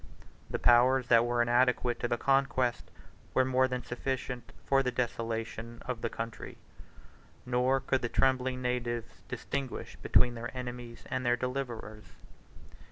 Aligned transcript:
The 0.49 0.57
powers 0.57 1.09
that 1.09 1.27
were 1.27 1.43
inadequate 1.43 1.99
to 1.99 2.07
the 2.07 2.17
conquest, 2.17 2.89
were 3.35 3.45
more 3.45 3.67
than 3.67 3.83
sufficient 3.83 4.51
for 4.65 4.81
the 4.81 4.89
desolation, 4.89 5.77
of 5.85 6.01
the 6.01 6.09
country; 6.09 6.57
nor 7.45 7.79
could 7.79 8.01
the 8.01 8.09
trembling 8.09 8.63
natives 8.63 9.21
distinguish 9.27 9.95
between 9.97 10.33
their 10.33 10.49
enemies 10.57 11.03
and 11.11 11.23
their 11.23 11.37
deliverers. 11.37 12.05